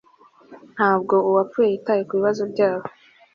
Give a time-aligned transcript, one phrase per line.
[0.75, 2.85] Ntabwo uwapfuye yitaye kubibazo byabo